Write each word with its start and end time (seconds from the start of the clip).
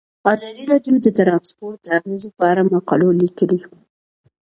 ازادي 0.33 0.63
راډیو 0.71 0.95
د 1.01 1.07
ترانسپورټ 1.17 1.77
د 1.83 1.87
اغیزو 1.99 2.29
په 2.37 2.43
اړه 2.51 2.61
مقالو 2.73 3.09
لیکلي. 3.21 3.59